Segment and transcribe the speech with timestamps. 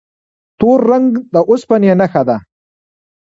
[0.59, 2.37] تور رنګ د اوسپنې نښه ده.